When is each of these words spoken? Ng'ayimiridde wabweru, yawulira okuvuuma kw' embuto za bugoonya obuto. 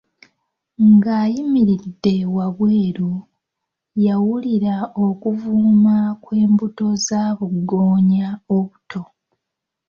Ng'ayimiridde 0.91 2.15
wabweru, 2.35 3.11
yawulira 4.05 4.75
okuvuuma 5.05 5.97
kw' 6.23 6.37
embuto 6.43 6.87
za 7.05 7.23
bugoonya 7.37 8.27
obuto. 8.55 9.01